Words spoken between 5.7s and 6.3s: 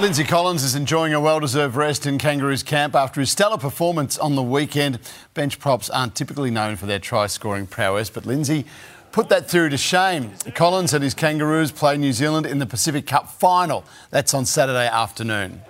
aren't